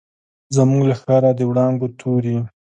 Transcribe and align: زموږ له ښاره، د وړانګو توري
زموږ 0.55 0.81
له 0.89 0.95
ښاره، 1.01 1.31
د 1.37 1.39
وړانګو 1.49 1.87
توري 1.99 2.37